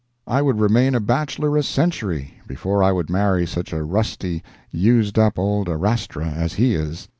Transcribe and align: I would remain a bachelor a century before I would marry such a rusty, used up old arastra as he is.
I 0.25 0.41
would 0.41 0.59
remain 0.59 0.95
a 0.95 0.99
bachelor 0.99 1.55
a 1.57 1.61
century 1.61 2.33
before 2.47 2.81
I 2.81 2.91
would 2.91 3.07
marry 3.07 3.45
such 3.45 3.71
a 3.71 3.83
rusty, 3.83 4.41
used 4.71 5.19
up 5.19 5.37
old 5.37 5.67
arastra 5.67 6.25
as 6.35 6.53
he 6.53 6.73
is. 6.73 7.07